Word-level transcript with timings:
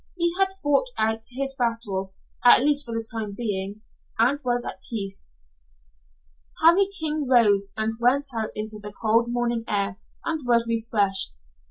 He 0.17 0.31
had 0.39 0.51
fought 0.63 0.87
out 0.97 1.21
his 1.29 1.53
battle, 1.55 2.15
at 2.43 2.63
least 2.63 2.85
for 2.87 2.91
the 2.91 3.07
time 3.07 3.35
being, 3.35 3.81
and 4.17 4.39
was 4.43 4.65
at 4.65 4.81
peace. 4.89 5.35
Harry 6.63 6.87
King 6.87 7.27
rose 7.29 7.71
and 7.77 7.99
went 7.99 8.29
out 8.33 8.49
into 8.55 8.79
the 8.79 8.95
cold 8.99 9.27
morning 9.29 9.63
air 9.67 9.99
and 10.25 10.43
was 10.43 10.65
refreshed. 10.67 11.37